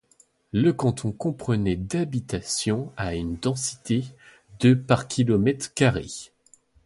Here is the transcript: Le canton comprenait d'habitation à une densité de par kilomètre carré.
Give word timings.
Le 0.51 0.73
canton 0.73 1.11
comprenait 1.11 1.75
d'habitation 1.75 2.91
à 2.97 3.13
une 3.13 3.35
densité 3.35 4.03
de 4.59 4.73
par 4.73 5.07
kilomètre 5.07 5.75
carré. 5.75 6.07